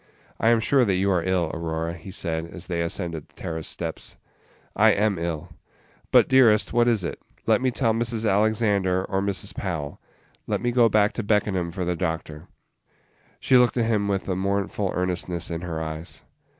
"I 0.39 0.49
am 0.49 0.59
sure 0.59 0.83
that 0.83 0.95
you 0.95 1.11
are 1.11 1.21
ill, 1.23 1.51
Aurora," 1.53 1.93
he 1.93 2.09
said, 2.09 2.47
as 2.47 2.65
they 2.65 2.81
ascended 2.81 3.29
the 3.29 3.35
terrace 3.35 3.67
steps. 3.67 4.15
"I 4.75 4.89
am 4.93 5.19
ill." 5.19 5.49
"But, 6.09 6.27
dearest, 6.27 6.73
what 6.73 6.87
is 6.87 7.03
it? 7.03 7.21
Let 7.45 7.61
me 7.61 7.69
tell 7.69 7.93
Mrs. 7.93 8.27
Alexander, 8.27 9.05
or 9.05 9.21
Mrs. 9.21 9.55
Powell. 9.55 10.01
Let 10.47 10.59
me 10.59 10.71
go 10.71 10.89
back 10.89 11.11
to 11.11 11.23
Beckenham 11.23 11.69
for 11.69 11.85
the 11.85 11.95
doctor." 11.95 12.47
She 13.39 13.57
looked 13.57 13.77
at 13.77 13.85
him 13.85 14.07
with 14.07 14.27
a 14.27 14.35
mournful 14.35 14.91
earnestness 14.91 15.51
in 15.51 15.61
her 15.61 15.79
eyes. 15.79 16.23